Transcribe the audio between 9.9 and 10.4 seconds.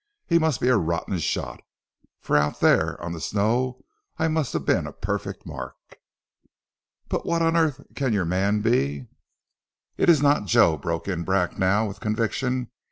"It is